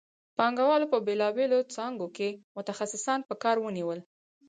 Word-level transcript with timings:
پانګوالو 0.37 0.91
په 0.93 0.97
بېلابېلو 1.05 1.59
څانګو 1.73 2.07
کې 2.17 2.29
متخصصان 2.55 3.19
په 3.29 3.35
کار 3.43 3.55
ونیول 3.61 3.99